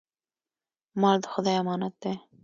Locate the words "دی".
2.01-2.13